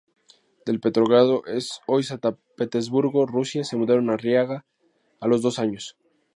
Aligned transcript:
De 0.65 0.79
Petrogrado, 0.79 1.43
hoy 1.85 2.01
San 2.01 2.19
Petersburgo, 2.57 3.27
Rusia, 3.27 3.63
se 3.63 3.77
mudaron 3.77 4.09
a 4.09 4.17
Riga 4.17 4.65
a 5.19 5.27
los 5.27 5.43
dos 5.43 5.59
años. 5.59 5.95